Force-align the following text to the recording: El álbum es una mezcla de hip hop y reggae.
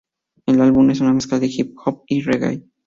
El 0.47 0.61
álbum 0.61 0.89
es 0.89 0.99
una 1.01 1.13
mezcla 1.13 1.37
de 1.39 1.45
hip 1.45 1.75
hop 1.85 2.05
y 2.07 2.21
reggae. 2.23 2.63